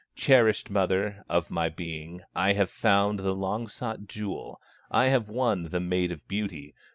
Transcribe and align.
"Cherished 0.15 0.71
mother 0.71 1.23
of 1.29 1.51
my 1.51 1.69
being, 1.69 2.23
I 2.35 2.53
have 2.53 2.71
found 2.71 3.19
the 3.19 3.35
long 3.35 3.67
sought 3.67 4.07
jewel, 4.07 4.59
I 4.89 5.09
have 5.09 5.29
won 5.29 5.65
the 5.65 5.79
Maid 5.79 6.11
of 6.11 6.27
Beauty. 6.27 6.73